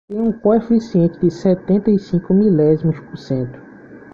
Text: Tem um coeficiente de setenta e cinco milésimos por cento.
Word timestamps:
Tem 0.09 0.19
um 0.19 0.31
coeficiente 0.33 1.19
de 1.19 1.29
setenta 1.29 1.91
e 1.91 1.99
cinco 1.99 2.33
milésimos 2.33 2.99
por 3.01 3.15
cento. 3.19 3.59